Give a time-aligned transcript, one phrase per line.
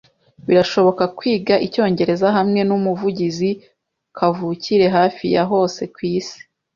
[0.47, 3.49] Birashoboka kwiga icyongereza hamwe numuvugizi
[4.17, 6.39] kavukire hafi ya hose kwisi.